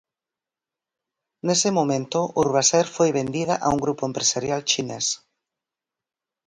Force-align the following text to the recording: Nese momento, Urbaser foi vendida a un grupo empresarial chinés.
Nese 1.47 1.69
momento, 1.77 2.19
Urbaser 2.43 2.85
foi 2.95 3.09
vendida 3.19 3.55
a 3.65 3.67
un 3.75 3.79
grupo 3.85 4.03
empresarial 4.09 4.61
chinés. 4.69 5.05